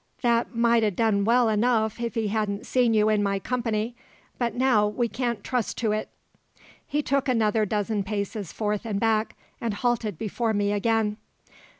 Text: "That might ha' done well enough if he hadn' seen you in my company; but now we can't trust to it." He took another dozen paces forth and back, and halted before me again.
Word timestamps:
"That 0.23 0.55
might 0.55 0.81
ha' 0.81 0.91
done 0.95 1.25
well 1.25 1.47
enough 1.47 2.01
if 2.01 2.15
he 2.15 2.29
hadn' 2.29 2.63
seen 2.63 2.95
you 2.95 3.07
in 3.09 3.21
my 3.21 3.37
company; 3.37 3.95
but 4.39 4.55
now 4.55 4.87
we 4.87 5.07
can't 5.07 5.43
trust 5.43 5.77
to 5.77 5.91
it." 5.91 6.09
He 6.87 7.03
took 7.03 7.29
another 7.29 7.67
dozen 7.67 8.01
paces 8.01 8.51
forth 8.51 8.83
and 8.83 8.99
back, 8.99 9.35
and 9.61 9.75
halted 9.75 10.17
before 10.17 10.55
me 10.55 10.71
again. 10.71 11.17